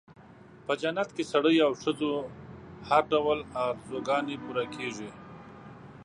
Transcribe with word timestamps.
په 0.65 0.73
جنت 0.81 1.09
کې 1.15 1.23
د 1.25 1.29
سړیو 1.31 1.65
او 1.67 1.71
ښځو 1.81 2.11
هر 2.89 3.03
ډول 3.13 3.39
آرزوګانې 3.69 4.35
پوره 4.43 4.65
کېږي. 4.75 5.09